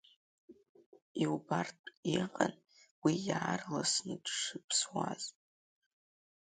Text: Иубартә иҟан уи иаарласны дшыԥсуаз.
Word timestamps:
Иубартә 1.23 1.87
иҟан 2.19 2.53
уи 3.03 3.13
иаарласны 3.27 4.15
дшыԥсуаз. 4.23 5.23